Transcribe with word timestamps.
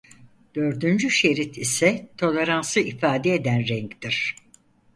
Dördüncü 0.55 1.09
şerit 1.09 1.57
ise 1.57 2.07
toleransı 2.17 2.79
ifade 2.79 3.33
eden 3.35 3.67
renktir. 3.67 4.35